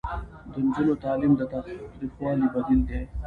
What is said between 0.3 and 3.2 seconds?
د نجونو تعلیم د تاوتریخوالي بدیل دی.